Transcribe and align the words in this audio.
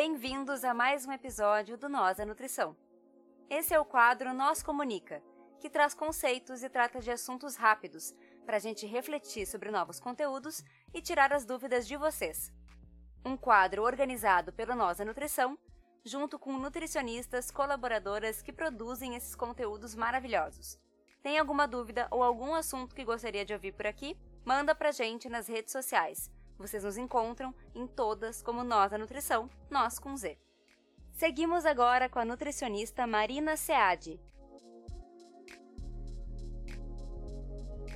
Bem-vindos 0.00 0.62
a 0.62 0.72
mais 0.72 1.04
um 1.06 1.10
episódio 1.10 1.76
do 1.76 1.88
Nós 1.88 2.20
a 2.20 2.24
Nutrição. 2.24 2.76
Esse 3.50 3.74
é 3.74 3.80
o 3.80 3.84
quadro 3.84 4.32
Nós 4.32 4.62
Comunica, 4.62 5.20
que 5.58 5.68
traz 5.68 5.92
conceitos 5.92 6.62
e 6.62 6.68
trata 6.68 7.00
de 7.00 7.10
assuntos 7.10 7.56
rápidos 7.56 8.14
para 8.46 8.58
a 8.58 8.60
gente 8.60 8.86
refletir 8.86 9.44
sobre 9.44 9.72
novos 9.72 9.98
conteúdos 9.98 10.62
e 10.94 11.02
tirar 11.02 11.32
as 11.32 11.44
dúvidas 11.44 11.84
de 11.84 11.96
vocês. 11.96 12.52
Um 13.24 13.36
quadro 13.36 13.82
organizado 13.82 14.52
pelo 14.52 14.76
Nós 14.76 15.00
a 15.00 15.04
Nutrição, 15.04 15.58
junto 16.04 16.38
com 16.38 16.52
nutricionistas 16.52 17.50
colaboradoras 17.50 18.40
que 18.40 18.52
produzem 18.52 19.16
esses 19.16 19.34
conteúdos 19.34 19.96
maravilhosos. 19.96 20.78
Tem 21.24 21.40
alguma 21.40 21.66
dúvida 21.66 22.06
ou 22.12 22.22
algum 22.22 22.54
assunto 22.54 22.94
que 22.94 23.04
gostaria 23.04 23.44
de 23.44 23.52
ouvir 23.52 23.72
por 23.72 23.88
aqui? 23.88 24.16
Manda 24.44 24.76
pra 24.76 24.92
gente 24.92 25.28
nas 25.28 25.48
redes 25.48 25.72
sociais. 25.72 26.30
Vocês 26.58 26.82
nos 26.82 26.98
encontram 26.98 27.54
em 27.74 27.86
todas 27.86 28.42
como 28.42 28.64
Nós 28.64 28.92
a 28.92 28.98
Nutrição, 28.98 29.48
nós 29.70 29.98
com 29.98 30.16
Z. 30.16 30.36
Seguimos 31.12 31.64
agora 31.64 32.08
com 32.08 32.18
a 32.18 32.24
nutricionista 32.24 33.06
Marina 33.06 33.56
Seade, 33.56 34.20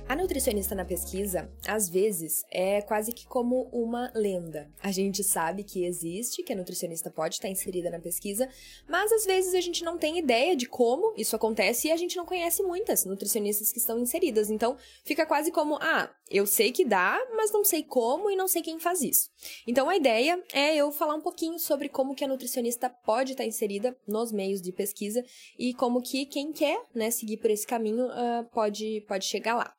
A 0.05 0.17
nutricionista 0.17 0.75
na 0.75 0.83
pesquisa, 0.83 1.49
às 1.65 1.89
vezes, 1.89 2.43
é 2.51 2.81
quase 2.81 3.13
que 3.13 3.25
como 3.25 3.69
uma 3.71 4.11
lenda. 4.13 4.69
A 4.81 4.91
gente 4.91 5.23
sabe 5.23 5.63
que 5.63 5.85
existe, 5.85 6.43
que 6.43 6.51
a 6.51 6.55
nutricionista 6.55 7.09
pode 7.09 7.35
estar 7.35 7.47
inserida 7.47 7.89
na 7.89 7.99
pesquisa, 7.99 8.49
mas 8.87 9.11
às 9.11 9.25
vezes 9.25 9.55
a 9.55 9.61
gente 9.61 9.83
não 9.83 9.97
tem 9.97 10.19
ideia 10.19 10.55
de 10.55 10.67
como 10.67 11.13
isso 11.17 11.35
acontece 11.35 11.87
e 11.87 11.91
a 11.91 11.97
gente 11.97 12.17
não 12.17 12.25
conhece 12.25 12.61
muitas 12.61 13.05
nutricionistas 13.05 13.71
que 13.71 13.79
estão 13.79 13.97
inseridas. 13.97 14.49
Então, 14.49 14.77
fica 15.05 15.25
quase 15.25 15.51
como, 15.51 15.77
ah, 15.81 16.13
eu 16.29 16.45
sei 16.45 16.71
que 16.71 16.83
dá, 16.83 17.17
mas 17.35 17.51
não 17.51 17.63
sei 17.63 17.81
como 17.81 18.29
e 18.29 18.35
não 18.35 18.47
sei 18.47 18.61
quem 18.61 18.79
faz 18.79 19.01
isso. 19.01 19.29
Então, 19.65 19.89
a 19.89 19.95
ideia 19.95 20.41
é 20.51 20.75
eu 20.75 20.91
falar 20.91 21.15
um 21.15 21.21
pouquinho 21.21 21.57
sobre 21.57 21.87
como 21.87 22.13
que 22.13 22.25
a 22.25 22.27
nutricionista 22.27 22.89
pode 22.89 23.31
estar 23.31 23.45
inserida 23.45 23.97
nos 24.05 24.31
meios 24.31 24.61
de 24.61 24.71
pesquisa 24.71 25.23
e 25.57 25.73
como 25.73 26.01
que 26.01 26.25
quem 26.25 26.51
quer, 26.51 26.81
né, 26.93 27.09
seguir 27.09 27.37
por 27.37 27.49
esse 27.49 27.65
caminho 27.65 28.07
uh, 28.07 28.43
pode, 28.51 29.01
pode 29.07 29.25
chegar 29.25 29.55
lá. 29.55 29.73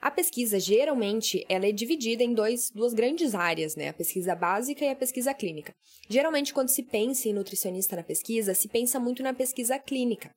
A 0.00 0.10
pesquisa, 0.10 0.58
geralmente, 0.58 1.44
ela 1.48 1.66
é 1.66 1.72
dividida 1.72 2.22
em 2.22 2.32
dois, 2.32 2.70
duas 2.74 2.94
grandes 2.94 3.34
áreas, 3.34 3.76
né? 3.76 3.88
A 3.88 3.92
pesquisa 3.92 4.34
básica 4.34 4.84
e 4.84 4.88
a 4.88 4.96
pesquisa 4.96 5.34
clínica. 5.34 5.74
Geralmente, 6.08 6.54
quando 6.54 6.68
se 6.68 6.82
pensa 6.82 7.28
em 7.28 7.34
nutricionista 7.34 7.96
na 7.96 8.02
pesquisa, 8.02 8.54
se 8.54 8.68
pensa 8.68 8.98
muito 8.98 9.22
na 9.22 9.34
pesquisa 9.34 9.78
clínica. 9.78 10.34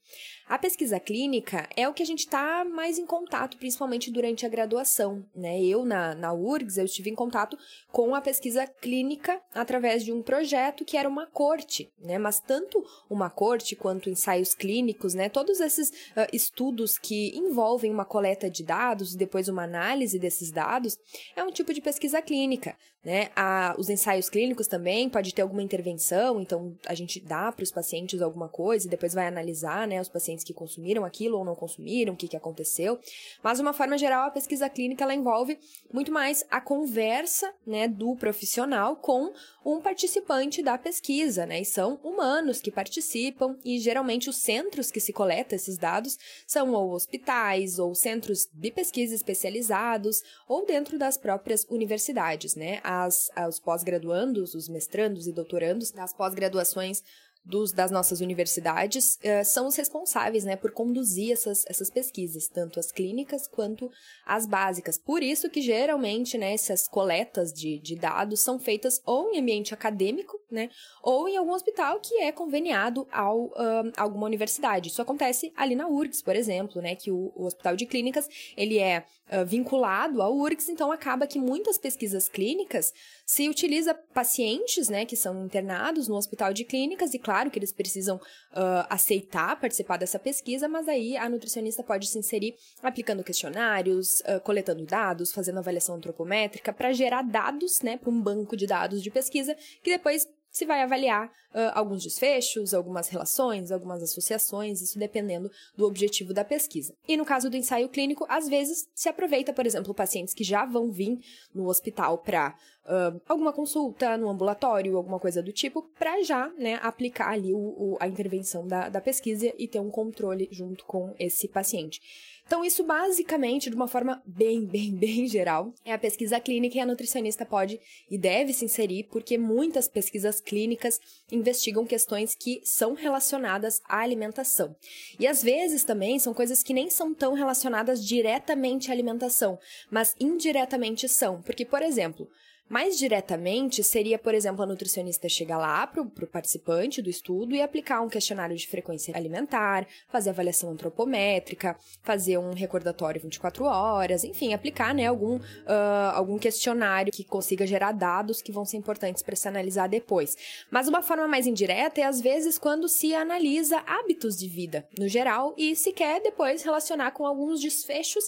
A 0.48 0.58
pesquisa 0.58 1.00
clínica 1.00 1.68
é 1.76 1.88
o 1.88 1.94
que 1.94 2.04
a 2.04 2.06
gente 2.06 2.20
está 2.20 2.66
mais 2.66 3.00
em 3.00 3.06
contato, 3.06 3.58
principalmente 3.58 4.12
durante 4.12 4.46
a 4.46 4.50
graduação, 4.50 5.26
né? 5.34 5.64
Eu, 5.64 5.86
na, 5.86 6.14
na 6.14 6.34
URGS, 6.34 6.78
eu 6.78 6.86
estive 6.86 7.10
em 7.10 7.16
contato 7.16 7.58
com 7.92 8.14
a 8.14 8.22
pesquisa 8.22 8.68
clínica 8.68 9.42
através 9.54 10.04
de 10.04 10.12
um 10.12 10.22
projeto 10.22 10.84
que 10.84 10.98
era 10.98 11.08
uma 11.08 11.26
corte, 11.26 11.90
né? 12.00 12.18
Mas 12.18 12.40
tanto 12.40 12.84
uma 13.10 13.30
corte 13.30 13.76
quanto 13.76 14.10
ensaios 14.10 14.54
clínicos, 14.54 15.14
né? 15.14 15.30
Todos 15.30 15.60
esses 15.60 15.90
uh, 15.90 16.28
estudos 16.34 16.98
que 16.98 17.36
envolvem 17.38 17.92
uma 17.92 18.06
coleta 18.06 18.50
de 18.50 18.64
dados 18.64 19.16
depois 19.24 19.48
uma 19.48 19.64
análise 19.64 20.20
desses 20.20 20.52
dados, 20.52 20.98
é 21.36 21.44
um 21.44 21.52
tipo 21.52 21.74
de 21.74 21.82
pesquisa 21.82 22.22
clínica, 22.22 22.76
né? 23.04 23.30
A, 23.36 23.76
os 23.78 23.90
ensaios 23.90 24.30
clínicos 24.30 24.68
também 24.68 25.10
pode 25.10 25.34
ter 25.34 25.42
alguma 25.42 25.62
intervenção, 25.62 26.40
então 26.40 26.78
a 26.86 26.94
gente 26.94 27.20
dá 27.20 27.52
para 27.52 27.64
os 27.64 27.72
pacientes 27.72 28.22
alguma 28.22 28.48
coisa 28.48 28.88
e 28.88 28.90
depois 28.90 29.14
vai 29.14 29.28
analisar, 29.28 29.88
né? 29.88 30.00
Os 30.00 30.10
pacientes 30.10 30.44
que 30.44 30.54
consumiram 30.54 31.04
aquilo 31.04 31.38
ou 31.38 31.46
não 31.46 31.56
consumiram, 31.56 32.14
o 32.14 32.18
que, 32.18 32.28
que 32.28 32.38
aconteceu. 32.38 33.00
Mas, 33.42 33.58
de 33.58 33.62
uma 33.62 33.74
forma 33.74 33.98
geral, 33.98 34.28
a 34.28 34.32
pesquisa 34.32 34.70
clínica 34.70 35.04
ela 35.04 35.14
envolve 35.14 35.58
muito 35.92 36.12
mais 36.12 36.46
a 36.50 36.62
conversa, 36.62 37.54
né, 37.66 37.88
do 37.88 38.16
profissional 38.16 38.96
com 38.96 39.34
um 39.66 39.82
participante 39.82 40.62
da 40.62 40.78
pesquisa, 40.78 41.46
né? 41.46 41.62
E 41.62 41.66
são 41.66 42.00
humanos 42.04 42.62
que 42.62 42.72
participam 42.72 43.58
e 43.64 43.80
geralmente 43.80 44.30
os 44.30 44.38
centros 44.38 44.92
que 44.92 45.00
se 45.00 45.14
coleta 45.14 45.56
esses 45.56 45.78
dados 45.78 46.18
são 46.48 46.74
ou 46.74 46.92
hospitais 46.92 47.80
ou 47.80 47.94
centros 47.96 48.48
de 48.54 48.72
pesquisa 48.72 49.13
especializados 49.14 50.22
ou 50.48 50.66
dentro 50.66 50.98
das 50.98 51.18
próprias 51.18 51.66
universidades, 51.70 52.56
né? 52.56 52.82
As, 52.84 53.30
os 53.48 53.60
pós-graduandos, 53.60 54.54
os 54.54 54.68
mestrandos 54.68 55.28
e 55.28 55.32
doutorandos 55.32 55.92
das 55.92 56.12
pós-graduações 56.14 57.04
dos, 57.46 57.74
das 57.74 57.92
nossas 57.92 58.22
universidades 58.22 59.16
uh, 59.16 59.44
são 59.44 59.68
os 59.68 59.76
responsáveis 59.76 60.46
né, 60.46 60.56
por 60.56 60.72
conduzir 60.72 61.34
essas, 61.34 61.66
essas 61.68 61.90
pesquisas, 61.90 62.48
tanto 62.48 62.80
as 62.80 62.92
clínicas 62.92 63.48
quanto 63.48 63.92
as 64.26 64.46
básicas. 64.46 64.98
Por 64.98 65.22
isso 65.22 65.50
que 65.50 65.62
geralmente 65.62 66.38
né, 66.38 66.54
essas 66.54 66.88
coletas 66.88 67.52
de, 67.52 67.80
de 67.80 67.96
dados 67.96 68.40
são 68.40 68.58
feitas 68.58 69.02
ou 69.06 69.32
em 69.34 69.40
ambiente 69.40 69.74
acadêmico, 69.74 70.40
né, 70.50 70.70
ou 71.02 71.28
em 71.28 71.36
algum 71.36 71.52
hospital 71.52 72.00
que 72.00 72.16
é 72.22 72.32
conveniado 72.32 73.08
ao, 73.12 73.48
uh, 73.48 73.92
alguma 73.98 74.26
universidade. 74.26 74.90
Isso 74.90 75.02
acontece 75.02 75.52
ali 75.56 75.76
na 75.76 75.88
URGS, 75.88 76.22
por 76.22 76.36
exemplo, 76.36 76.82
né, 76.82 76.96
que 76.96 77.12
o, 77.12 77.34
o 77.36 77.46
Hospital 77.46 77.76
de 77.76 77.86
Clínicas 77.86 78.30
ele 78.56 78.80
é 78.80 79.04
uh, 79.32 79.46
vinculado 79.46 80.22
à 80.22 80.30
URGS, 80.30 80.70
então 80.70 80.92
acaba 80.92 81.28
que 81.28 81.40
muitas 81.40 81.78
pesquisas 81.78 82.30
clínicas 82.30 82.94
se 83.34 83.50
utiliza 83.50 83.96
pacientes, 83.96 84.90
né, 84.90 85.06
que 85.06 85.16
são 85.16 85.44
internados 85.44 86.08
no 86.08 86.16
hospital 86.16 86.54
de 86.54 86.64
clínicas, 86.64 87.16
e 87.16 87.20
claro 87.20 87.50
que 87.50 87.58
eles 87.58 87.72
precisam 87.72 88.18
uh, 88.18 88.86
aceitar 88.92 89.60
participar 89.60 89.98
dessa 89.98 90.20
pesquisa, 90.20 90.68
mas 90.68 90.88
aí 90.88 91.18
a 91.18 91.28
nutricionista 91.28 91.82
pode 91.82 92.06
se 92.06 92.20
inserir 92.20 92.54
aplicando 92.84 93.24
questionários, 93.24 94.20
uh, 94.20 94.40
coletando 94.44 94.86
dados, 94.86 95.34
fazendo 95.34 95.58
avaliação 95.58 95.96
antropométrica, 95.96 96.72
para 96.72 96.94
gerar 96.94 97.24
dados, 97.24 97.82
né, 97.82 97.98
para 97.98 98.12
um 98.12 98.22
banco 98.22 98.56
de 98.56 98.68
dados 98.68 99.02
de 99.02 99.10
pesquisa, 99.10 99.58
que 99.82 99.90
depois 99.90 100.28
se 100.54 100.66
vai 100.66 100.84
avaliar 100.84 101.26
uh, 101.28 101.72
alguns 101.74 102.04
desfechos, 102.04 102.76
algumas 102.76 103.10
relações, 103.10 103.72
algumas 103.72 104.04
associações, 104.04 104.82
isso 104.82 105.00
dependendo 105.00 105.52
do 105.76 105.88
objetivo 105.88 106.32
da 106.32 106.46
pesquisa. 106.46 106.94
E 107.08 107.18
no 107.18 107.26
caso 107.26 107.50
do 107.50 107.58
ensaio 107.58 107.90
clínico, 107.90 108.24
às 108.30 108.48
vezes 108.48 108.88
se 108.94 109.10
aproveita, 109.10 109.52
por 109.52 109.66
exemplo, 109.66 109.96
pacientes 109.96 110.32
que 110.32 110.44
já 110.44 110.64
vão 110.64 110.92
vir 110.92 111.20
no 111.56 111.68
hospital 111.68 112.20
para 112.20 112.56
uh, 112.86 113.20
alguma 113.28 113.52
consulta, 113.52 114.16
no 114.16 114.30
ambulatório, 114.30 114.96
alguma 114.96 115.20
coisa 115.20 115.42
do 115.42 115.52
tipo, 115.52 115.82
para 115.98 116.22
já 116.22 116.50
né, 116.50 116.80
aplicar 116.84 117.32
ali 117.32 117.52
o, 117.52 117.58
o, 117.58 117.98
a 118.00 118.08
intervenção 118.08 118.68
da, 118.68 118.90
da 118.90 119.02
pesquisa 119.02 119.52
e 119.58 119.68
ter 119.68 119.80
um 119.80 119.90
controle 119.90 120.48
junto 120.52 120.86
com 120.86 121.16
esse 121.18 121.48
paciente. 121.48 122.00
Então, 122.46 122.64
isso 122.64 122.84
basicamente, 122.84 123.70
de 123.70 123.76
uma 123.76 123.88
forma 123.88 124.22
bem, 124.26 124.66
bem, 124.66 124.94
bem 124.96 125.28
geral, 125.28 125.74
é 125.86 125.94
a 125.94 125.98
pesquisa 125.98 126.40
clínica 126.40 126.78
e 126.78 126.82
a 126.82 126.86
nutricionista 126.86 127.46
pode 127.46 127.80
e 128.10 128.18
deve 128.18 128.54
se 128.54 128.66
inserir, 128.66 129.08
porque 129.12 129.38
muitas 129.38 129.88
pesquisas 129.88 130.40
clínicas 130.40 131.00
investigam 131.32 131.86
questões 131.86 132.36
que 132.36 132.62
são 132.64 132.94
relacionadas 132.94 133.82
à 133.88 134.00
alimentação. 134.00 134.76
E 135.20 135.26
às 135.26 135.42
vezes 135.42 135.84
também 135.84 136.20
são 136.20 136.34
coisas 136.34 136.62
que 136.62 136.74
nem 136.74 136.90
são 136.90 137.14
tão 137.14 137.34
relacionadas 137.34 138.06
diretamente 138.06 138.90
à 138.90 138.94
alimentação, 138.94 139.58
mas 139.90 140.16
indiretamente 140.20 141.08
são. 141.08 141.42
Porque, 141.42 141.66
por 141.66 141.82
exemplo, 141.82 142.30
mais 142.70 142.98
diretamente, 142.98 143.84
seria, 143.84 144.18
por 144.18 144.34
exemplo, 144.34 144.64
a 144.64 144.66
nutricionista 144.66 145.30
chegar 145.30 145.58
lá 145.58 145.86
para 145.86 146.02
o 146.02 146.28
participante 146.28 147.02
do 147.02 147.10
estudo 147.10 147.56
e 147.56 147.62
aplicar 147.62 148.02
um 148.02 148.10
questionário 148.10 148.56
de 148.56 148.68
frequência 148.68 149.16
alimentar, 149.16 149.88
fazer 150.10 150.32
avaliação 150.32 150.72
antropométrica, 150.72 151.78
fazer 152.02 152.38
um 152.38 152.54
recordatório 152.54 153.22
24 153.22 153.66
horas, 153.66 154.24
enfim, 154.24 154.54
aplicar 154.54 154.94
né, 154.94 155.08
algum, 155.08 155.38
uh, 155.38 156.14
algum 156.14 156.38
questionário 156.38 157.12
que 157.12 157.24
consiga 157.24 157.68
gerar 157.68 157.92
dados 157.92 158.42
que 158.42 158.52
vão 158.52 158.66
ser 158.66 158.78
importantes 158.78 159.22
para 159.22 159.36
se 159.36 159.48
analisar 159.48 159.88
depois. 159.88 160.36
Mas 160.72 160.88
uma 160.88 161.02
forma 161.02 161.28
mais 161.28 161.46
indireta 161.46 162.02
é, 162.02 162.04
às 162.04 162.20
vezes, 162.20 162.58
quando 162.58 162.88
se 162.88 163.14
analisa 163.14 163.80
hábitos 163.86 164.38
de 164.38 164.48
vida, 164.48 164.88
no 164.98 165.08
geral, 165.08 165.54
e 165.58 165.76
se 165.76 165.92
quer 165.92 166.22
depois 166.22 166.64
relacionar 166.64 167.12
com 167.12 167.26
alguns 167.26 167.60
desfechos 167.60 168.26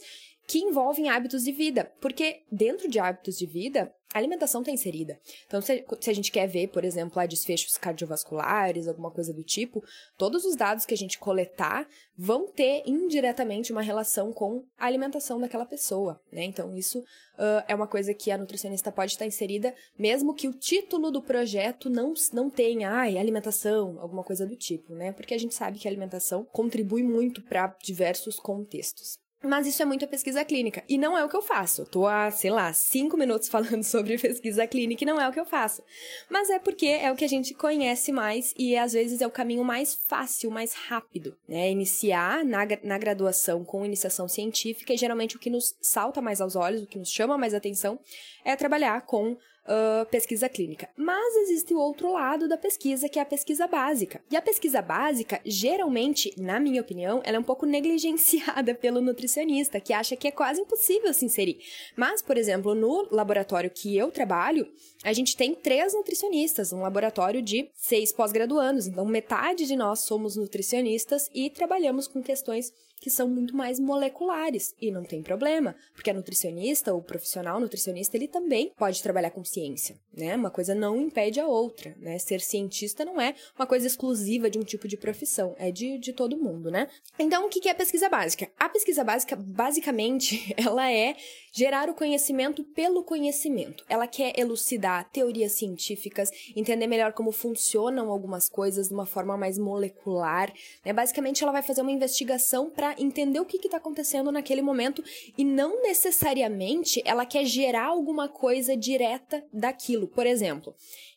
que 0.48 0.60
envolvem 0.60 1.10
hábitos 1.10 1.44
de 1.44 1.52
vida, 1.52 1.92
porque 2.00 2.44
dentro 2.52 2.88
de 2.88 3.00
hábitos 3.00 3.38
de 3.38 3.46
vida, 3.46 3.92
a 4.16 4.18
alimentação 4.18 4.62
está 4.62 4.72
inserida. 4.72 5.20
Então, 5.46 5.60
se, 5.60 5.84
se, 6.00 6.10
a 6.10 6.14
gente 6.14 6.32
quer 6.32 6.48
ver, 6.48 6.70
por 6.70 6.86
exemplo, 6.86 7.18
lá, 7.18 7.26
desfechos 7.26 7.78
cardiovasculares, 7.78 8.88
alguma 8.88 9.12
coisa 9.12 9.34
do 9.34 9.44
tipo, 9.44 9.84
todos 10.18 10.46
os 10.46 10.56
dados 10.56 10.86
que 10.86 10.94
a 10.94 10.98
gente 10.98 11.20
coletar 11.20 11.86
vão 12.18 12.48
ter 12.48 12.84
indiretamente 12.86 13.74
uma 13.74 13.82
relação 13.82 14.32
com 14.32 14.64
a 14.80 14.86
alimentação 14.86 15.38
daquela 15.38 15.66
pessoa, 15.66 16.18
né? 16.32 16.46
Então, 16.46 16.74
isso 16.78 17.00
uh, 17.00 17.66
é 17.68 17.76
uma 17.76 17.88
coisa 17.88 18.14
que 18.14 18.32
a 18.32 18.38
nutricionista 18.38 18.90
pode 18.90 19.12
estar 19.12 19.26
inserida, 19.26 19.76
mesmo 20.00 20.34
que 20.34 20.48
o 20.48 20.54
título 20.54 21.12
do 21.12 21.22
projeto 21.22 21.90
não, 21.90 22.14
não 22.32 22.50
tenha, 22.50 22.92
ai, 22.92 23.18
alimentação, 23.18 24.00
alguma 24.00 24.24
coisa 24.24 24.46
do 24.46 24.56
tipo, 24.56 24.96
né? 24.96 25.12
Porque 25.12 25.34
a 25.34 25.38
gente 25.38 25.54
sabe 25.54 25.78
que 25.78 25.90
a 25.90 25.92
alimentação 25.92 26.46
contribui 26.54 27.04
muito 27.04 27.42
para 27.42 27.76
diversos 27.84 28.40
contextos. 28.40 29.25
Mas 29.44 29.68
isso 29.68 29.82
é 29.82 29.86
muito 29.86 30.04
a 30.04 30.08
pesquisa 30.08 30.44
clínica. 30.44 30.84
E 30.90 30.98
não 30.98 31.18
é 31.18 31.24
o 31.24 31.30
que 31.30 31.36
eu 31.36 31.42
faço. 31.42 31.82
Eu 31.82 31.86
tô 31.86 32.08
há, 32.08 32.32
sei 32.32 32.50
lá, 32.50 32.72
cinco 32.74 33.16
minutos 33.18 33.48
falando 33.50 33.84
sobre 33.84 34.18
pesquisa 34.18 34.66
clínica 34.66 35.04
e 35.04 35.08
não 35.08 35.22
é 35.22 35.28
o 35.28 35.32
que 35.32 35.40
eu 35.40 35.46
faço. 35.46 35.84
Mas 36.30 36.50
é 36.50 36.60
porque 36.60 36.88
é 36.88 37.12
o 37.12 37.16
que 37.16 37.26
a 37.26 37.30
gente 37.30 37.54
conhece 37.54 38.12
mais 38.12 38.54
e 38.58 38.76
às 38.76 38.94
vezes 38.94 39.22
é 39.22 39.28
o 39.28 39.32
caminho 39.32 39.64
mais 39.64 39.94
fácil, 40.08 40.50
mais 40.50 40.74
rápido. 40.74 41.38
Né? 41.48 41.70
Iniciar 41.70 42.44
na, 42.44 42.62
na 42.84 42.98
graduação 42.98 43.64
com 43.64 43.86
iniciação 43.86 44.28
científica 44.28 44.94
e 44.94 44.98
geralmente 44.98 45.36
o 45.36 45.40
que 45.40 45.50
nos 45.50 45.76
salta 45.82 46.22
mais 46.22 46.42
aos 46.42 46.56
olhos, 46.56 46.82
o 46.82 46.88
que 46.88 46.98
nos 46.98 47.10
chama 47.10 47.38
mais 47.38 47.54
atenção, 47.54 48.00
é 48.44 48.56
trabalhar 48.56 49.02
com 49.02 49.38
uh, 49.66 50.06
pesquisa 50.10 50.48
clínica. 50.48 50.90
Mas 50.96 51.36
existe 51.38 51.74
o 51.74 51.80
outro 51.80 52.12
lado 52.12 52.48
da 52.48 52.58
pesquisa, 52.58 53.10
que 53.10 53.20
é 53.20 53.22
a 53.22 53.26
pesquisa 53.26 53.68
básica. 53.68 54.22
E 54.32 54.38
a 54.38 54.42
pesquisa 54.42 54.82
básica, 54.82 55.42
geralmente, 55.46 56.34
na 56.38 56.60
minha 56.60 56.82
opinião, 56.82 57.22
ela 57.24 57.38
é 57.38 57.40
um 57.40 57.44
pouco 57.44 57.66
negligenciada 57.68 58.74
pelo 58.74 59.02
nutricionista, 59.02 59.80
que 59.80 59.94
acha 59.94 60.16
que 60.16 60.28
é 60.28 60.32
quase 60.32 60.62
impossível 60.62 61.14
se 61.14 61.26
inserir. 61.26 61.60
Mas, 61.96 62.22
por 62.22 62.38
exemplo, 62.38 62.74
no 62.76 63.08
laboratório 63.12 63.70
que 63.70 63.98
eu 63.98 64.12
trabalho, 64.12 64.68
a 65.04 65.14
gente 65.14 65.36
tem 65.36 65.54
três 65.54 65.94
nutricionistas, 65.94 66.74
um 66.74 66.82
laboratório 66.82 67.42
de 67.42 67.70
seis 67.76 68.12
pós-graduandos. 68.12 68.88
Então, 68.88 69.06
metade 69.06 69.66
de 69.66 69.76
nós 69.76 70.02
somos 70.02 70.36
nutricionistas 70.36 71.30
e 71.34 71.50
trabalhamos 71.50 72.08
com 72.08 72.22
questões 72.22 72.72
que 73.06 73.12
são 73.12 73.30
muito 73.30 73.56
mais 73.56 73.80
moleculares 73.80 74.74
e 74.82 74.90
não 74.90 75.04
tem 75.04 75.22
problema, 75.22 75.76
porque 75.94 76.10
a 76.10 76.14
nutricionista, 76.14 76.92
o 76.92 77.04
profissional 77.04 77.60
nutricionista, 77.60 78.18
ele 78.18 78.28
também 78.28 78.72
pode 78.76 79.04
trabalhar 79.04 79.30
com 79.30 79.46
ciência, 79.46 79.96
né? 80.12 80.36
Uma 80.36 80.50
coisa 80.50 80.74
não 80.74 81.00
impede 81.00 81.40
a 81.40 81.46
outra, 81.46 81.96
né? 82.00 82.18
Ser 82.18 82.42
cientista 82.42 83.06
não 83.06 83.22
é 83.22 83.36
uma 83.56 83.68
coisa 83.68 83.86
exclusiva 83.86 84.50
de 84.50 84.58
um 84.58 84.64
tipo 84.64 84.88
de 84.88 84.98
profissão, 84.98 85.54
é 85.60 85.70
de, 85.70 86.00
de 86.00 86.14
todo 86.14 86.36
mundo, 86.36 86.72
né? 86.72 86.88
Então, 87.20 87.46
o 87.46 87.50
que 87.50 87.70
é 87.70 87.74
a 87.74 87.76
pesquisa 87.76 88.10
básica? 88.10 88.50
A 88.58 88.68
pesquisa 88.68 89.04
básica, 89.04 89.36
basicamente, 89.36 90.52
ela 90.58 90.92
é 90.92 91.16
gerar 91.54 91.88
o 91.92 91.94
conhecimento 91.94 92.64
pelo 92.64 93.04
conhecimento. 93.04 93.86
Ela 93.88 94.08
quer 94.08 94.38
elucidar 94.40 95.08
teorias 95.12 95.52
científicas, 95.52 96.32
entender 96.56 96.88
melhor 96.88 97.14
como 97.14 97.32
funcionam 97.32 98.10
algumas 98.10 98.50
coisas 98.50 98.88
de 98.88 98.96
uma 98.96 99.06
forma 99.06 99.38
mais 99.38 99.60
molecular, 99.60 100.52
né? 100.84 100.92
Basicamente, 100.92 101.44
ela 101.44 101.52
vai 101.52 101.62
fazer 101.62 101.82
uma 101.82 101.92
investigação 101.92 102.68
para 102.68 102.95
entender 102.98 103.40
o 103.40 103.46
que 103.46 103.58
está 103.58 103.78
acontecendo 103.78 104.32
naquele 104.32 104.62
momento 104.62 105.04
e 105.38 105.44
não 105.44 105.82
necessariamente 105.82 107.02
ela 107.06 107.26
quer 107.26 107.46
gerar 107.46 107.86
alguma 107.86 108.28
coisa 108.28 108.76
direta 108.76 109.46
daquilo. 109.52 110.08
Por 110.08 110.26
exemplo, 110.26 110.76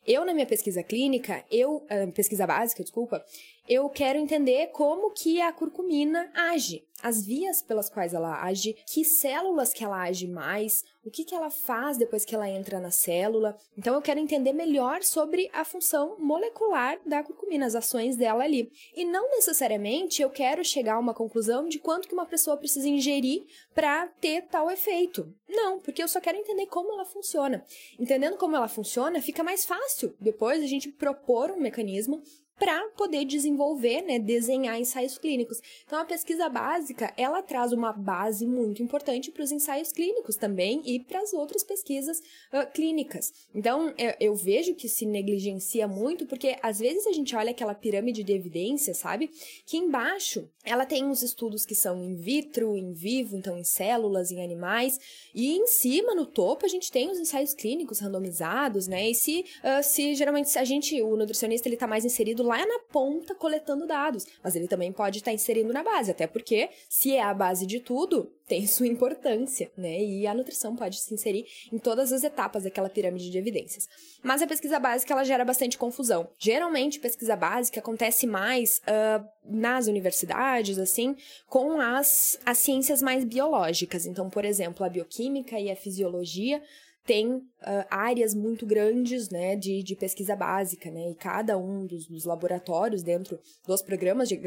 eu 0.09 0.25
na 0.25 0.33
minha 0.33 0.47
pesquisa 0.47 0.83
clínica, 0.83 1.45
eu 1.51 1.77
uh, 1.77 2.11
pesquisa 2.15 2.47
básica, 2.47 2.83
desculpa, 2.83 3.23
eu 3.69 3.87
quero 3.91 4.19
entender 4.19 4.69
como 4.69 5.11
que 5.11 5.43
a 5.43 5.53
curcumina 5.53 6.33
age, 6.35 6.83
as 7.03 7.23
vias 7.23 7.61
pelas 7.61 7.91
quais 7.91 8.15
ela 8.15 8.43
age, 8.43 8.75
que 8.87 9.05
células 9.05 9.75
que 9.75 9.85
ela 9.85 10.01
age 10.01 10.27
mais, 10.27 10.83
o 11.05 11.11
que, 11.11 11.25
que 11.25 11.35
ela 11.35 11.51
faz 11.51 11.97
depois 11.97 12.25
que 12.25 12.35
ela 12.35 12.49
entra 12.49 12.81
na 12.81 12.91
célula. 12.91 13.57
Então 13.77 13.95
eu 13.95 14.03
quero 14.03 14.21
entender 14.21 14.53
melhor 14.53 15.03
sobre 15.03 15.51
a 15.53 15.65
função 15.65 16.17
molecular 16.19 16.99
da 17.05 17.23
curcumina, 17.23 17.67
as 17.67 17.75
ações 17.75 18.17
dela 18.17 18.43
ali. 18.43 18.71
E 18.97 19.05
não 19.05 19.31
necessariamente 19.31 20.23
eu 20.23 20.31
quero 20.31 20.65
chegar 20.65 20.95
a 20.95 20.99
uma 20.99 21.15
conclusão 21.15 21.69
de 21.69 21.79
quanto 21.79 22.09
que 22.09 22.15
uma 22.15 22.27
pessoa 22.27 22.57
precisa 22.57 22.89
ingerir 22.89 23.45
para 23.75 24.07
ter 24.21 24.47
tal 24.47 24.71
efeito. 24.71 25.33
Não, 25.49 25.79
porque 25.79 26.03
eu 26.03 26.09
só 26.09 26.21
quero 26.21 26.37
entender 26.37 26.67
como 26.67 26.93
ela 26.93 27.05
funciona. 27.05 27.65
Entendendo 27.99 28.37
como 28.37 28.57
ela 28.57 28.69
funciona, 28.69 29.23
fica 29.23 29.43
mais 29.43 29.65
fácil 29.99 30.15
depois 30.21 30.63
a 30.63 30.67
gente 30.67 30.89
propor 30.89 31.51
um 31.51 31.61
mecanismo 31.61 32.23
para 32.59 32.89
poder 32.97 33.25
desenvolver, 33.25 34.03
né, 34.03 34.19
desenhar 34.19 34.79
ensaios 34.79 35.17
clínicos. 35.17 35.61
Então 35.87 35.99
a 36.01 36.05
pesquisa 36.05 36.49
básica, 36.49 37.13
ela 37.17 37.41
traz 37.43 37.73
uma 37.73 37.93
base 37.93 38.47
muito 38.47 38.83
importante 38.83 39.31
para 39.31 39.43
os 39.43 39.53
ensaios 39.53 39.93
clínicos 39.93 40.37
também 40.37 40.83
e 40.85 40.99
para 40.99 41.21
as 41.21 41.33
outras 41.33 41.63
pesquisas 41.63 42.19
uh, 42.19 42.71
clínicas. 42.73 43.33
Então 43.55 43.95
eu, 43.97 44.15
eu, 44.21 44.35
vejo 44.35 44.75
que 44.75 44.89
se 44.89 45.07
negligencia 45.07 45.87
muito 45.87 46.27
porque 46.27 46.57
às 46.63 46.79
vezes 46.79 47.07
a 47.07 47.13
gente 47.13 47.35
olha 47.37 47.51
aquela 47.51 47.75
pirâmide 47.75 48.25
de 48.25 48.33
evidência, 48.33 48.93
sabe? 48.93 49.31
Que 49.65 49.77
embaixo 49.77 50.49
ela 50.65 50.85
tem 50.85 51.05
uns 51.05 51.23
estudos 51.23 51.65
que 51.65 51.75
são 51.75 52.05
in 52.05 52.15
vitro, 52.15 52.77
in 52.77 52.93
vivo, 52.93 53.37
então 53.37 53.57
em 53.57 53.65
células, 53.65 54.31
em 54.31 54.43
animais, 54.43 54.99
e 55.35 55.57
em 55.57 55.67
cima 55.67 56.15
no 56.15 56.27
topo 56.27 56.67
a 56.67 56.69
gente 56.69 56.91
tem 56.91 57.11
os 57.11 57.19
ensaios 57.19 57.55
clínicos 57.55 58.01
randomizados, 58.01 58.87
né? 58.87 59.11
E 59.11 59.15
se, 59.15 59.45
uh, 59.63 59.83
se 59.83 60.15
geralmente 60.15 60.51
se 60.51 60.59
a 60.59 60.65
gente, 60.65 61.01
o 61.01 61.17
nutricionista, 61.17 61.69
ele 61.69 61.77
está 61.77 61.87
mais 61.87 62.05
inserido 62.05 62.43
lá 62.49 62.65
na 62.65 62.81
ponta 62.91 63.35
coletando 63.35 63.87
dados, 63.87 64.27
mas 64.43 64.57
ele 64.57 64.67
também 64.67 64.91
pode 64.91 65.19
estar 65.19 65.31
tá 65.31 65.35
inserindo 65.35 65.73
na 65.73 65.83
base, 65.83 66.11
até 66.11 66.27
porque 66.27 66.71
se 66.89 67.15
é 67.15 67.23
a 67.23 67.35
base 67.35 67.67
de 67.67 67.79
tudo, 67.79 68.33
tem 68.49 68.67
sua 68.67 68.87
importância, 68.87 69.71
né? 69.77 70.03
E 70.03 70.27
a 70.27 70.33
nutrição 70.33 70.75
pode 70.75 70.99
se 70.99 71.13
inserir 71.13 71.47
em 71.71 71.79
todas 71.79 72.13
as 72.13 72.25
etapas 72.25 72.65
daquela 72.65 72.89
pirâmide 72.89 73.31
de 73.31 73.37
evidências. 73.37 73.87
Mas 74.23 74.41
a 74.41 74.47
pesquisa 74.47 74.81
básica 74.81 75.13
ela 75.13 75.23
gera 75.23 75.45
bastante 75.45 75.77
confusão. 75.77 76.29
Geralmente, 76.39 76.99
pesquisa 76.99 77.37
básica 77.37 77.81
acontece 77.81 78.27
mais 78.27 78.79
uh, 78.79 79.25
nas 79.45 79.87
universidades, 79.87 80.79
assim, 80.79 81.15
com 81.47 81.79
as, 81.81 82.39
as 82.45 82.59
ciências 82.59 83.03
mais 83.03 83.25
biológicas. 83.25 84.07
Então, 84.07 84.31
por 84.31 84.45
exemplo, 84.45 84.85
a 84.85 84.89
bioquímica 84.89 85.61
e 85.61 85.71
a 85.71 85.77
fisiologia 85.77 86.63
tem 87.05 87.37
uh, 87.37 87.43
áreas 87.91 88.35
muito 88.35 88.67
grandes 88.67 89.31
né, 89.31 89.57
de, 89.57 89.83
de 89.83 89.97
pesquisa 89.97 90.37
básica, 90.37 90.91
né, 90.91 91.11
e 91.11 91.15
cada 91.15 91.57
um 91.57 91.87
dos, 91.87 92.07
dos 92.07 92.25
laboratórios 92.25 93.03
dentro 93.03 93.39
dos 93.67 93.83
programas 93.83 94.29
de, 94.29 94.39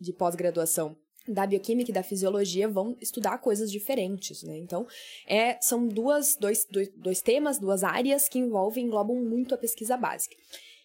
de 0.00 0.12
pós-graduação 0.12 0.96
da 1.26 1.46
bioquímica 1.46 1.90
e 1.90 1.94
da 1.94 2.02
fisiologia 2.02 2.68
vão 2.68 2.96
estudar 3.00 3.38
coisas 3.38 3.70
diferentes, 3.72 4.42
né? 4.42 4.58
Então, 4.58 4.86
é, 5.26 5.58
são 5.60 5.88
duas, 5.88 6.36
dois, 6.36 6.66
dois, 6.70 6.90
dois 6.94 7.22
temas, 7.22 7.58
duas 7.58 7.82
áreas 7.82 8.28
que 8.28 8.38
envolvem, 8.38 8.84
englobam 8.84 9.16
muito 9.16 9.54
a 9.54 9.58
pesquisa 9.58 9.96
básica. 9.96 10.36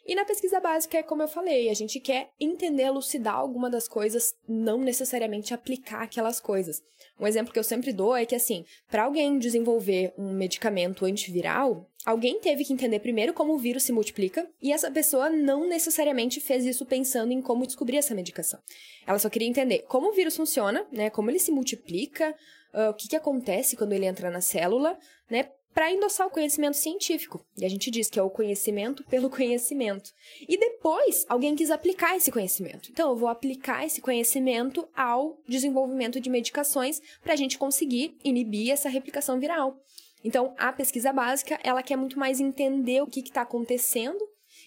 E 0.09 0.15
na 0.15 0.25
pesquisa 0.25 0.59
básica 0.59 0.97
é 0.97 1.03
como 1.03 1.21
eu 1.21 1.27
falei, 1.27 1.69
a 1.69 1.73
gente 1.75 1.99
quer 1.99 2.31
entender, 2.39 2.81
elucidar 2.81 3.35
alguma 3.35 3.69
das 3.69 3.87
coisas, 3.87 4.33
não 4.47 4.79
necessariamente 4.79 5.53
aplicar 5.53 6.01
aquelas 6.01 6.39
coisas. 6.39 6.81
Um 7.19 7.27
exemplo 7.27 7.53
que 7.53 7.59
eu 7.59 7.63
sempre 7.63 7.93
dou 7.93 8.15
é 8.15 8.25
que 8.25 8.33
assim, 8.33 8.65
para 8.89 9.03
alguém 9.03 9.37
desenvolver 9.37 10.11
um 10.17 10.31
medicamento 10.31 11.05
antiviral, 11.05 11.87
alguém 12.03 12.39
teve 12.39 12.65
que 12.65 12.73
entender 12.73 12.97
primeiro 13.01 13.35
como 13.35 13.53
o 13.53 13.59
vírus 13.59 13.83
se 13.83 13.91
multiplica, 13.91 14.49
e 14.59 14.73
essa 14.73 14.89
pessoa 14.89 15.29
não 15.29 15.67
necessariamente 15.67 16.39
fez 16.39 16.65
isso 16.65 16.87
pensando 16.87 17.31
em 17.31 17.39
como 17.39 17.67
descobrir 17.67 17.97
essa 17.97 18.15
medicação. 18.15 18.59
Ela 19.05 19.19
só 19.19 19.29
queria 19.29 19.47
entender 19.47 19.85
como 19.87 20.09
o 20.09 20.13
vírus 20.13 20.35
funciona, 20.35 20.87
né, 20.91 21.11
como 21.11 21.29
ele 21.29 21.37
se 21.37 21.51
multiplica, 21.51 22.35
uh, 22.73 22.89
o 22.89 22.93
que, 22.95 23.09
que 23.09 23.15
acontece 23.15 23.77
quando 23.77 23.93
ele 23.93 24.07
entra 24.07 24.31
na 24.31 24.41
célula, 24.41 24.97
né, 25.29 25.51
para 25.73 25.91
endossar 25.91 26.27
o 26.27 26.31
conhecimento 26.31 26.77
científico. 26.77 27.45
E 27.57 27.65
a 27.65 27.69
gente 27.69 27.91
diz 27.91 28.09
que 28.09 28.19
é 28.19 28.23
o 28.23 28.29
conhecimento 28.29 29.03
pelo 29.05 29.29
conhecimento. 29.29 30.11
E 30.47 30.57
depois, 30.57 31.25
alguém 31.29 31.55
quis 31.55 31.71
aplicar 31.71 32.15
esse 32.17 32.31
conhecimento. 32.31 32.89
Então, 32.91 33.09
eu 33.09 33.15
vou 33.15 33.29
aplicar 33.29 33.85
esse 33.85 34.01
conhecimento 34.01 34.87
ao 34.95 35.37
desenvolvimento 35.47 36.19
de 36.19 36.29
medicações 36.29 37.01
para 37.21 37.33
a 37.33 37.37
gente 37.37 37.57
conseguir 37.57 38.17
inibir 38.23 38.71
essa 38.71 38.89
replicação 38.89 39.39
viral. 39.39 39.77
Então, 40.23 40.53
a 40.57 40.73
pesquisa 40.73 41.13
básica, 41.13 41.59
ela 41.63 41.83
quer 41.83 41.95
muito 41.95 42.19
mais 42.19 42.39
entender 42.39 43.01
o 43.01 43.07
que 43.07 43.21
está 43.21 43.41
acontecendo 43.41 44.19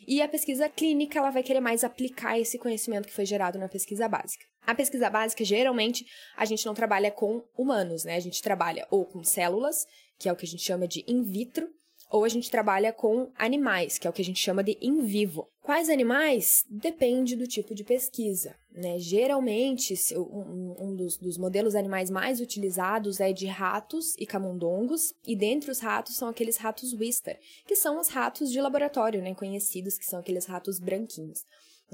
e 0.07 0.23
a 0.23 0.29
pesquisa 0.29 0.69
clínica, 0.69 1.19
ela 1.19 1.31
vai 1.31 1.43
querer 1.43 1.61
mais 1.61 1.85
aplicar 1.85 2.39
esse 2.39 2.59
conhecimento 2.59 3.07
que 3.07 3.15
foi 3.15 3.27
gerado 3.27 3.59
na 3.59 3.69
pesquisa 3.69 4.09
básica. 4.09 4.52
A 4.67 4.75
pesquisa 4.75 5.11
básica, 5.11 5.45
geralmente, 5.45 6.07
a 6.37 6.45
gente 6.45 6.65
não 6.65 6.75
trabalha 6.75 7.11
com 7.11 7.43
humanos, 7.57 8.05
né? 8.05 8.17
A 8.17 8.21
gente 8.21 8.41
trabalha 8.43 8.87
ou 8.91 9.05
com 9.05 9.25
células 9.25 9.87
que 10.23 10.29
é 10.29 10.33
o 10.33 10.37
que 10.37 10.47
a 10.47 10.49
gente 10.49 10.63
chama 10.63 10.87
de 10.87 11.05
in 11.09 11.25
vitro, 11.25 11.69
ou 12.09 12.25
a 12.25 12.29
gente 12.29 12.49
trabalha 12.49 12.93
com 12.93 13.33
animais, 13.35 13.99
que 13.99 14.07
é 14.07 14.11
o 14.11 14.13
que 14.13 14.23
a 14.23 14.25
gente 14.25 14.39
chama 14.39 14.63
de 14.63 14.79
in 14.81 15.01
vivo. 15.01 15.49
Quais 15.63 15.89
animais? 15.89 16.65
Depende 16.69 17.35
do 17.35 17.47
tipo 17.47 17.75
de 17.75 17.83
pesquisa. 17.83 18.55
Né? 18.71 18.99
Geralmente, 18.99 19.95
um, 20.17 20.95
dos, 20.95 21.39
modelos 21.39 21.75
animais 21.75 22.09
mais 22.09 22.41
utilizados 22.41 23.19
é 23.19 23.33
de 23.33 23.47
ratos 23.47 24.15
e 24.17 24.27
camundongos, 24.27 25.13
e 25.27 25.35
dentre 25.35 25.71
os 25.71 25.81
ratos 25.81 26.15
são 26.15 26.29
aqueles 26.29 26.57
ratos 26.57 26.93
Wistar, 26.93 27.37
que 27.67 27.75
são 27.75 27.99
os 27.99 28.09
ratos 28.09 28.53
de 28.53 28.61
laboratório, 28.61 29.23
né? 29.23 29.35
conhecidos, 29.35 29.99
que 29.99 30.05
são 30.05 30.21
aqueles 30.21 30.45
ratos 30.45 30.79
branquinhos. 30.79 31.45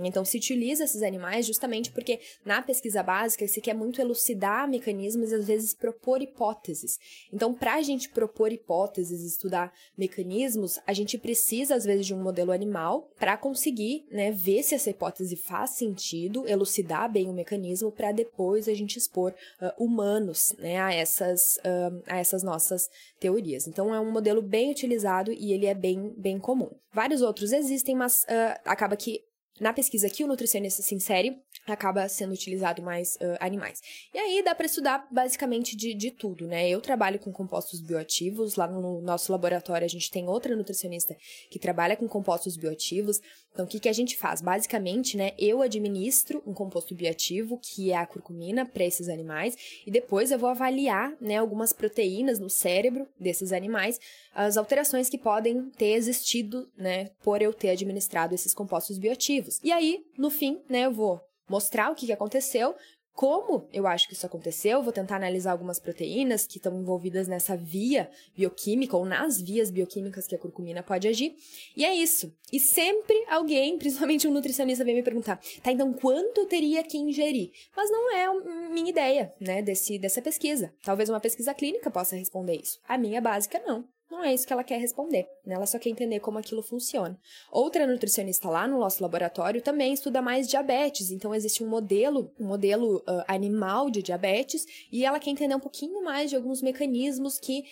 Então, 0.06 0.24
se 0.24 0.36
utiliza 0.36 0.84
esses 0.84 1.02
animais 1.02 1.46
justamente 1.46 1.90
porque 1.90 2.20
na 2.44 2.62
pesquisa 2.62 3.02
básica 3.02 3.46
se 3.48 3.60
quer 3.60 3.74
muito 3.74 4.00
elucidar 4.00 4.68
mecanismos 4.68 5.32
e 5.32 5.34
às 5.34 5.46
vezes 5.46 5.74
propor 5.74 6.22
hipóteses. 6.22 6.98
Então, 7.32 7.52
para 7.54 7.74
a 7.74 7.82
gente 7.82 8.08
propor 8.08 8.52
hipóteses, 8.52 9.22
estudar 9.22 9.72
mecanismos, 9.96 10.78
a 10.86 10.92
gente 10.92 11.18
precisa 11.18 11.74
às 11.74 11.84
vezes 11.84 12.06
de 12.06 12.14
um 12.14 12.22
modelo 12.22 12.52
animal 12.52 13.10
para 13.18 13.36
conseguir 13.36 14.06
né, 14.10 14.30
ver 14.30 14.62
se 14.62 14.74
essa 14.74 14.90
hipótese 14.90 15.36
faz 15.36 15.70
sentido, 15.70 16.46
elucidar 16.46 17.10
bem 17.10 17.28
o 17.28 17.32
mecanismo 17.32 17.90
para 17.90 18.12
depois 18.12 18.68
a 18.68 18.74
gente 18.74 18.96
expor 18.96 19.34
uh, 19.60 19.84
humanos 19.84 20.54
né, 20.58 20.80
a, 20.80 20.92
essas, 20.92 21.56
uh, 21.58 22.02
a 22.06 22.18
essas 22.18 22.42
nossas 22.42 22.88
teorias. 23.18 23.66
Então, 23.66 23.94
é 23.94 24.00
um 24.00 24.10
modelo 24.10 24.42
bem 24.42 24.70
utilizado 24.70 25.32
e 25.32 25.52
ele 25.52 25.66
é 25.66 25.74
bem, 25.74 26.12
bem 26.16 26.38
comum. 26.38 26.70
Vários 26.92 27.22
outros 27.22 27.52
existem, 27.52 27.94
mas 27.94 28.24
uh, 28.24 28.60
acaba 28.64 28.96
que 28.96 29.22
na 29.60 29.72
pesquisa 29.72 30.08
que 30.08 30.24
o 30.24 30.26
nutricionista 30.26 30.82
se 30.82 30.94
insere, 30.94 31.40
acaba 31.66 32.08
sendo 32.08 32.32
utilizado 32.32 32.82
mais 32.82 33.16
uh, 33.16 33.36
animais. 33.40 33.80
E 34.14 34.18
aí 34.18 34.42
dá 34.42 34.54
para 34.54 34.66
estudar 34.66 35.06
basicamente 35.10 35.76
de, 35.76 35.94
de 35.94 36.10
tudo, 36.10 36.46
né? 36.46 36.68
Eu 36.68 36.80
trabalho 36.80 37.18
com 37.18 37.32
compostos 37.32 37.80
bioativos, 37.80 38.56
lá 38.56 38.66
no 38.66 39.00
nosso 39.00 39.30
laboratório 39.32 39.84
a 39.84 39.88
gente 39.88 40.10
tem 40.10 40.28
outra 40.28 40.56
nutricionista 40.56 41.16
que 41.50 41.58
trabalha 41.58 41.96
com 41.96 42.08
compostos 42.08 42.56
bioativos. 42.56 43.20
Então, 43.52 43.66
o 43.66 43.68
que, 43.68 43.80
que 43.80 43.88
a 43.88 43.92
gente 43.92 44.16
faz? 44.16 44.40
Basicamente, 44.40 45.16
né, 45.16 45.32
eu 45.36 45.60
administro 45.62 46.40
um 46.46 46.54
composto 46.54 46.94
bioativo, 46.94 47.58
que 47.58 47.90
é 47.90 47.96
a 47.96 48.06
curcumina, 48.06 48.64
para 48.64 48.84
esses 48.84 49.08
animais, 49.08 49.56
e 49.84 49.90
depois 49.90 50.30
eu 50.30 50.38
vou 50.38 50.48
avaliar, 50.48 51.16
né, 51.20 51.38
algumas 51.38 51.72
proteínas 51.72 52.38
no 52.38 52.48
cérebro 52.48 53.08
desses 53.18 53.52
animais, 53.52 53.98
as 54.32 54.56
alterações 54.56 55.08
que 55.08 55.18
podem 55.18 55.70
ter 55.70 55.94
existido, 55.94 56.70
né, 56.76 57.10
por 57.20 57.42
eu 57.42 57.52
ter 57.52 57.70
administrado 57.70 58.32
esses 58.32 58.54
compostos 58.54 58.96
bioativos. 58.96 59.47
E 59.62 59.72
aí, 59.72 60.04
no 60.16 60.30
fim, 60.30 60.60
né, 60.68 60.86
eu 60.86 60.92
vou 60.92 61.20
mostrar 61.48 61.90
o 61.90 61.94
que 61.94 62.12
aconteceu, 62.12 62.74
como 63.18 63.68
eu 63.72 63.84
acho 63.84 64.06
que 64.06 64.14
isso 64.14 64.24
aconteceu, 64.26 64.80
vou 64.80 64.92
tentar 64.92 65.16
analisar 65.16 65.50
algumas 65.50 65.80
proteínas 65.80 66.46
que 66.46 66.58
estão 66.58 66.80
envolvidas 66.80 67.26
nessa 67.26 67.56
via 67.56 68.08
bioquímica 68.36 68.96
ou 68.96 69.04
nas 69.04 69.40
vias 69.40 69.72
bioquímicas 69.72 70.24
que 70.24 70.36
a 70.36 70.38
curcumina 70.38 70.84
pode 70.84 71.08
agir. 71.08 71.34
E 71.76 71.84
é 71.84 71.92
isso. 71.92 72.32
E 72.52 72.60
sempre 72.60 73.16
alguém, 73.28 73.74
principalmente 73.76 74.28
um 74.28 74.30
nutricionista, 74.30 74.84
vem 74.84 74.94
me 74.94 75.02
perguntar: 75.02 75.40
tá, 75.60 75.72
então 75.72 75.92
quanto 75.92 76.42
eu 76.42 76.46
teria 76.46 76.84
que 76.84 76.96
ingerir? 76.96 77.50
Mas 77.76 77.90
não 77.90 78.14
é 78.14 78.70
minha 78.70 78.88
ideia, 78.88 79.34
né, 79.40 79.62
desse, 79.62 79.98
dessa 79.98 80.22
pesquisa. 80.22 80.72
Talvez 80.84 81.08
uma 81.08 81.18
pesquisa 81.18 81.52
clínica 81.52 81.90
possa 81.90 82.14
responder 82.14 82.60
isso. 82.62 82.78
A 82.86 82.96
minha 82.96 83.20
básica, 83.20 83.60
não. 83.66 83.84
Não 84.10 84.24
é 84.24 84.32
isso 84.32 84.46
que 84.46 84.52
ela 84.52 84.64
quer 84.64 84.78
responder, 84.78 85.28
né? 85.44 85.54
Ela 85.54 85.66
só 85.66 85.78
quer 85.78 85.90
entender 85.90 86.18
como 86.20 86.38
aquilo 86.38 86.62
funciona. 86.62 87.18
Outra 87.52 87.86
nutricionista 87.86 88.48
lá 88.48 88.66
no 88.66 88.78
nosso 88.78 89.02
laboratório 89.02 89.60
também 89.60 89.92
estuda 89.92 90.22
mais 90.22 90.48
diabetes, 90.48 91.10
então 91.10 91.34
existe 91.34 91.62
um 91.62 91.68
modelo, 91.68 92.32
um 92.40 92.46
modelo 92.46 92.98
uh, 92.98 93.22
animal 93.28 93.90
de 93.90 94.02
diabetes, 94.02 94.64
e 94.90 95.04
ela 95.04 95.20
quer 95.20 95.30
entender 95.30 95.54
um 95.54 95.60
pouquinho 95.60 96.02
mais 96.02 96.30
de 96.30 96.36
alguns 96.36 96.62
mecanismos 96.62 97.38
que 97.38 97.64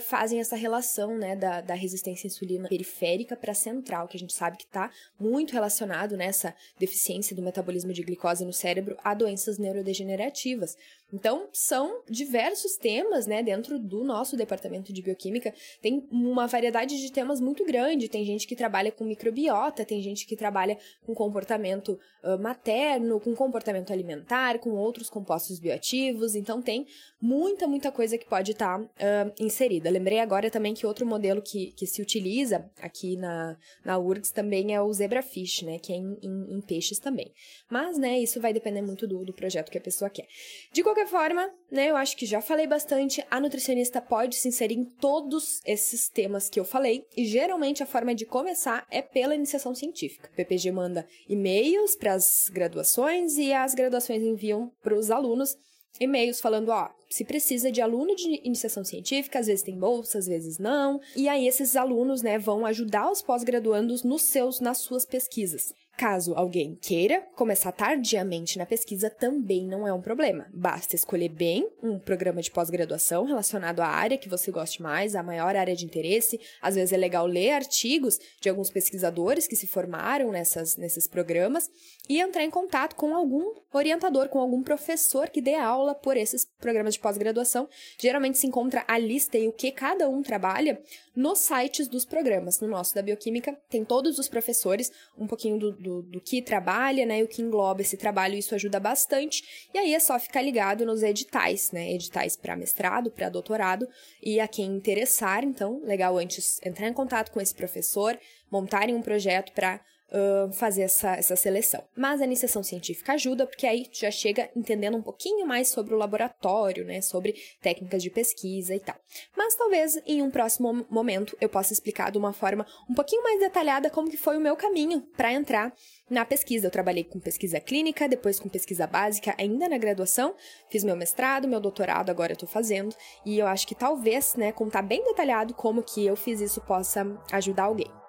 fazem 0.00 0.40
essa 0.40 0.56
relação, 0.56 1.16
né, 1.16 1.34
da, 1.34 1.60
da 1.60 1.74
resistência 1.74 2.26
à 2.26 2.28
insulina 2.28 2.68
periférica 2.68 3.36
para 3.36 3.54
central, 3.54 4.08
que 4.08 4.16
a 4.16 4.20
gente 4.20 4.32
sabe 4.32 4.56
que 4.56 4.64
está 4.64 4.90
muito 5.18 5.52
relacionado 5.52 6.16
nessa 6.16 6.54
deficiência 6.78 7.34
do 7.34 7.42
metabolismo 7.42 7.92
de 7.92 8.02
glicose 8.02 8.44
no 8.44 8.52
cérebro 8.52 8.96
a 9.02 9.14
doenças 9.14 9.58
neurodegenerativas. 9.58 10.76
Então, 11.12 11.48
são 11.52 12.02
diversos 12.08 12.76
temas, 12.76 13.26
né, 13.26 13.42
dentro 13.42 13.78
do 13.78 14.04
nosso 14.04 14.36
departamento 14.36 14.92
de 14.92 15.02
bioquímica. 15.02 15.52
Tem 15.82 16.06
uma 16.10 16.46
variedade 16.46 17.00
de 17.00 17.10
temas 17.12 17.40
muito 17.40 17.64
grande. 17.64 18.08
Tem 18.08 18.24
gente 18.24 18.46
que 18.46 18.54
trabalha 18.54 18.92
com 18.92 19.04
microbiota, 19.04 19.84
tem 19.84 20.00
gente 20.02 20.26
que 20.26 20.36
trabalha 20.36 20.78
com 21.04 21.14
comportamento 21.14 21.98
uh, 22.22 22.38
materno, 22.38 23.18
com 23.20 23.34
comportamento 23.34 23.92
alimentar, 23.92 24.58
com 24.60 24.70
outros 24.70 25.10
compostos 25.10 25.58
bioativos. 25.58 26.34
Então, 26.34 26.62
tem 26.62 26.86
muita, 27.20 27.66
muita 27.66 27.90
coisa 27.90 28.16
que 28.16 28.26
pode 28.26 28.52
estar 28.52 28.78
tá, 28.78 28.84
uh, 28.84 29.32
inserida. 29.38 29.69
Lembrei 29.78 30.18
agora 30.18 30.50
também 30.50 30.74
que 30.74 30.86
outro 30.86 31.06
modelo 31.06 31.42
que, 31.42 31.72
que 31.72 31.86
se 31.86 32.02
utiliza 32.02 32.68
aqui 32.80 33.16
na, 33.16 33.56
na 33.84 33.98
URGS 33.98 34.32
também 34.32 34.74
é 34.74 34.80
o 34.80 34.92
zebrafish, 34.92 35.62
né, 35.62 35.78
que 35.78 35.92
é 35.92 35.96
em, 35.96 36.18
em, 36.22 36.56
em 36.56 36.60
peixes 36.60 36.98
também. 36.98 37.32
Mas, 37.68 37.98
né, 37.98 38.18
isso 38.18 38.40
vai 38.40 38.52
depender 38.52 38.82
muito 38.82 39.06
do, 39.06 39.24
do 39.24 39.32
projeto 39.32 39.70
que 39.70 39.78
a 39.78 39.80
pessoa 39.80 40.10
quer. 40.10 40.26
De 40.72 40.82
qualquer 40.82 41.06
forma, 41.06 41.48
né, 41.70 41.90
eu 41.90 41.96
acho 41.96 42.16
que 42.16 42.26
já 42.26 42.40
falei 42.40 42.66
bastante, 42.66 43.24
a 43.30 43.38
nutricionista 43.38 44.00
pode 44.00 44.36
se 44.36 44.48
inserir 44.48 44.74
em 44.74 44.84
todos 44.84 45.60
esses 45.64 46.08
temas 46.08 46.48
que 46.48 46.58
eu 46.58 46.64
falei, 46.64 47.04
e 47.16 47.24
geralmente 47.24 47.82
a 47.82 47.86
forma 47.86 48.14
de 48.14 48.24
começar 48.24 48.86
é 48.90 49.02
pela 49.02 49.34
iniciação 49.34 49.74
científica. 49.74 50.30
O 50.32 50.36
PPG 50.36 50.72
manda 50.72 51.06
e-mails 51.28 51.94
para 51.94 52.14
as 52.14 52.48
graduações 52.50 53.36
e 53.36 53.52
as 53.52 53.74
graduações 53.74 54.22
enviam 54.22 54.72
para 54.82 54.96
os 54.96 55.10
alunos 55.10 55.56
e-mails 55.98 56.40
falando, 56.40 56.68
ó, 56.68 56.88
se 57.10 57.24
precisa 57.24 57.70
de 57.70 57.80
aluno 57.80 58.14
de 58.14 58.40
iniciação 58.44 58.84
científica, 58.84 59.38
às 59.38 59.46
vezes 59.46 59.64
tem 59.64 59.78
bolsa, 59.78 60.18
às 60.18 60.26
vezes 60.26 60.58
não. 60.58 61.00
E 61.16 61.28
aí 61.28 61.46
esses 61.46 61.74
alunos, 61.76 62.22
né, 62.22 62.38
vão 62.38 62.64
ajudar 62.66 63.10
os 63.10 63.20
pós-graduandos 63.22 64.04
nos 64.04 64.22
seus 64.22 64.60
nas 64.60 64.78
suas 64.78 65.04
pesquisas. 65.04 65.72
Caso 66.00 66.32
alguém 66.34 66.78
queira 66.80 67.20
começar 67.36 67.72
tardiamente 67.72 68.56
na 68.56 68.64
pesquisa, 68.64 69.10
também 69.10 69.66
não 69.66 69.86
é 69.86 69.92
um 69.92 70.00
problema. 70.00 70.46
Basta 70.50 70.96
escolher 70.96 71.28
bem 71.28 71.68
um 71.82 71.98
programa 71.98 72.40
de 72.40 72.50
pós-graduação 72.50 73.26
relacionado 73.26 73.80
à 73.80 73.86
área 73.86 74.16
que 74.16 74.26
você 74.26 74.50
goste 74.50 74.80
mais, 74.80 75.14
a 75.14 75.22
maior 75.22 75.54
área 75.54 75.76
de 75.76 75.84
interesse. 75.84 76.40
Às 76.62 76.76
vezes 76.76 76.94
é 76.94 76.96
legal 76.96 77.26
ler 77.26 77.50
artigos 77.50 78.18
de 78.40 78.48
alguns 78.48 78.70
pesquisadores 78.70 79.46
que 79.46 79.54
se 79.54 79.66
formaram 79.66 80.32
nessas, 80.32 80.74
nesses 80.78 81.06
programas 81.06 81.70
e 82.08 82.18
entrar 82.18 82.44
em 82.44 82.50
contato 82.50 82.96
com 82.96 83.14
algum 83.14 83.52
orientador, 83.70 84.30
com 84.30 84.38
algum 84.38 84.62
professor 84.62 85.28
que 85.28 85.42
dê 85.42 85.54
aula 85.54 85.94
por 85.94 86.16
esses 86.16 86.46
programas 86.58 86.94
de 86.94 87.00
pós-graduação. 87.00 87.68
Geralmente 87.98 88.38
se 88.38 88.46
encontra 88.46 88.86
a 88.88 88.96
lista 88.96 89.36
e 89.36 89.46
o 89.46 89.52
que 89.52 89.70
cada 89.70 90.08
um 90.08 90.22
trabalha 90.22 90.80
nos 91.14 91.40
sites 91.40 91.88
dos 91.88 92.06
programas. 92.06 92.58
No 92.58 92.68
nosso 92.68 92.94
da 92.94 93.02
Bioquímica 93.02 93.54
tem 93.68 93.84
todos 93.84 94.18
os 94.18 94.30
professores, 94.30 94.90
um 95.18 95.26
pouquinho 95.26 95.58
do, 95.58 95.72
do 95.72 95.89
do, 95.90 96.02
do 96.02 96.20
que 96.20 96.40
trabalha, 96.40 97.04
né, 97.04 97.18
e 97.18 97.22
o 97.24 97.28
que 97.28 97.42
engloba 97.42 97.82
esse 97.82 97.96
trabalho, 97.96 98.36
isso 98.36 98.54
ajuda 98.54 98.78
bastante. 98.78 99.68
E 99.74 99.78
aí 99.78 99.94
é 99.94 99.98
só 99.98 100.18
ficar 100.18 100.40
ligado 100.40 100.86
nos 100.86 101.02
editais, 101.02 101.72
né, 101.72 101.92
editais 101.92 102.36
para 102.36 102.56
mestrado, 102.56 103.10
para 103.10 103.28
doutorado, 103.28 103.88
e 104.22 104.38
a 104.38 104.46
quem 104.46 104.66
interessar, 104.66 105.42
então, 105.42 105.80
legal 105.82 106.16
antes 106.16 106.60
entrar 106.64 106.88
em 106.88 106.92
contato 106.92 107.32
com 107.32 107.40
esse 107.40 107.54
professor, 107.54 108.18
montarem 108.50 108.94
um 108.94 109.02
projeto 109.02 109.52
para 109.52 109.80
uh, 110.10 110.52
fazer 110.52 110.82
essa, 110.82 111.14
essa 111.14 111.36
seleção. 111.36 111.82
Mas 111.96 112.20
a 112.20 112.24
iniciação 112.24 112.62
científica 112.62 113.12
ajuda, 113.12 113.46
porque 113.46 113.66
aí 113.66 113.86
já 113.92 114.10
chega 114.10 114.50
entendendo 114.54 114.96
um 114.96 115.02
pouquinho 115.02 115.46
mais 115.46 115.68
sobre 115.68 115.94
o 115.94 115.98
laboratório, 115.98 116.84
né? 116.84 117.00
Sobre 117.00 117.34
técnicas 117.60 118.02
de 118.02 118.10
pesquisa 118.10 118.74
e 118.74 118.80
tal. 118.80 118.96
Mas 119.36 119.54
talvez 119.54 120.00
em 120.06 120.22
um 120.22 120.30
próximo 120.30 120.86
momento 120.90 121.36
eu 121.40 121.48
possa 121.48 121.72
explicar 121.72 122.10
de 122.10 122.18
uma 122.18 122.32
forma 122.32 122.66
um 122.88 122.94
pouquinho 122.94 123.22
mais 123.22 123.40
detalhada 123.40 123.90
como 123.90 124.10
que 124.10 124.16
foi 124.16 124.36
o 124.36 124.40
meu 124.40 124.56
caminho 124.56 125.00
para 125.16 125.32
entrar 125.32 125.72
na 126.08 126.24
pesquisa. 126.24 126.66
Eu 126.66 126.70
trabalhei 126.70 127.04
com 127.04 127.20
pesquisa 127.20 127.60
clínica, 127.60 128.08
depois 128.08 128.40
com 128.40 128.48
pesquisa 128.48 128.86
básica, 128.86 129.34
ainda 129.38 129.68
na 129.68 129.78
graduação, 129.78 130.34
fiz 130.68 130.82
meu 130.82 130.96
mestrado, 130.96 131.46
meu 131.46 131.60
doutorado, 131.60 132.10
agora 132.10 132.32
eu 132.32 132.36
tô 132.36 132.46
fazendo, 132.46 132.94
e 133.24 133.38
eu 133.38 133.46
acho 133.46 133.66
que 133.66 133.74
talvez, 133.74 134.34
né, 134.34 134.50
contar 134.52 134.82
bem 134.82 135.04
detalhado 135.04 135.54
como 135.54 135.82
que 135.82 136.04
eu 136.04 136.16
fiz 136.16 136.40
isso 136.40 136.60
possa 136.60 137.06
ajudar 137.32 137.64
alguém. 137.64 137.99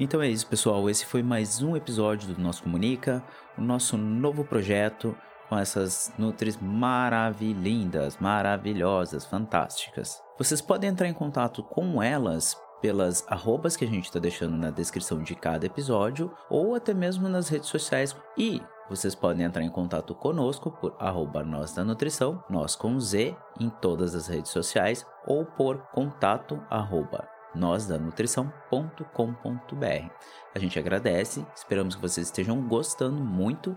Então 0.00 0.22
é 0.22 0.28
isso, 0.28 0.46
pessoal. 0.46 0.88
Esse 0.88 1.04
foi 1.04 1.22
mais 1.22 1.62
um 1.62 1.76
episódio 1.76 2.34
do 2.34 2.40
Nosso 2.40 2.62
Comunica, 2.62 3.22
o 3.58 3.60
nosso 3.60 3.96
novo 3.98 4.44
projeto 4.44 5.14
com 5.48 5.58
essas 5.58 6.10
nutris 6.16 6.56
maravilhindas, 6.56 8.16
maravilhosas, 8.16 9.26
fantásticas. 9.26 10.18
Vocês 10.38 10.62
podem 10.62 10.88
entrar 10.88 11.08
em 11.08 11.12
contato 11.12 11.62
com 11.62 12.02
elas 12.02 12.56
pelas 12.80 13.22
arrobas 13.28 13.76
que 13.76 13.84
a 13.84 13.88
gente 13.88 14.06
está 14.06 14.18
deixando 14.18 14.56
na 14.56 14.70
descrição 14.70 15.22
de 15.22 15.34
cada 15.34 15.66
episódio 15.66 16.32
ou 16.48 16.74
até 16.74 16.94
mesmo 16.94 17.28
nas 17.28 17.48
redes 17.48 17.68
sociais. 17.68 18.16
E 18.36 18.62
vocês 18.88 19.14
podem 19.14 19.44
entrar 19.44 19.62
em 19.62 19.70
contato 19.70 20.14
conosco 20.14 20.70
por 20.70 20.96
arroba 20.98 21.44
nós 21.44 21.74
da 21.74 21.84
nutrição, 21.84 22.42
nós 22.48 22.74
com 22.74 22.98
Z 22.98 23.36
em 23.60 23.68
todas 23.68 24.14
as 24.14 24.26
redes 24.26 24.50
sociais 24.50 25.06
ou 25.26 25.44
por 25.44 25.78
contato 25.92 26.60
arroba 26.70 27.31
nósdanutrição.com.br. 27.54 30.10
A 30.54 30.58
gente 30.58 30.78
agradece, 30.78 31.46
esperamos 31.54 31.94
que 31.94 32.02
vocês 32.02 32.26
estejam 32.26 32.60
gostando 32.66 33.22
muito. 33.22 33.76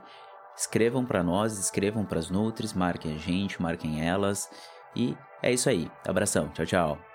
Escrevam 0.58 1.06
para 1.06 1.24
nós, 1.24 1.60
escrevam 1.60 2.06
para 2.06 2.20
as 2.20 2.30
Nutris, 2.30 2.74
marquem 2.74 3.14
a 3.14 3.18
gente, 3.18 3.62
marquem 3.62 4.08
elas. 4.08 4.50
E 4.96 5.18
é 5.42 5.52
isso 5.52 5.70
aí. 5.70 5.92
Abração, 6.06 6.50
tchau, 6.50 6.66
tchau. 6.66 7.15